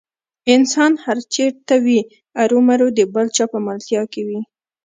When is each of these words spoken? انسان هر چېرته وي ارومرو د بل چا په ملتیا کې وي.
انسان 0.53 0.91
هر 1.03 1.17
چېرته 1.33 1.73
وي 1.85 1.99
ارومرو 2.41 2.87
د 2.97 2.99
بل 3.13 3.27
چا 3.35 3.45
په 3.53 3.59
ملتیا 3.67 4.01
کې 4.13 4.21
وي. 4.27 4.39